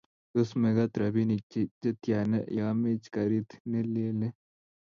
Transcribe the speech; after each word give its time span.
tos 0.31 0.49
mekat 0.61 0.91
robinik 1.01 1.43
che 1.83 1.89
tyana 2.03 2.39
yaameche 2.57 3.09
karit 3.13 3.49
ne 3.69 3.79
lele? 3.93 4.27